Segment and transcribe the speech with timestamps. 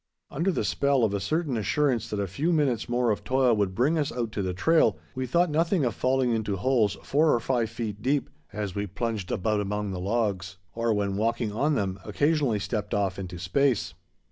[0.31, 3.75] Under the spell of a certain assurance that a few minutes more of toil would
[3.75, 7.39] bring us out to the trail, we thought nothing of falling into holes four or
[7.39, 11.99] five feet deep, as we plunged about among the logs, or, when walking on them,
[12.03, 13.93] occasionally stepped off into space.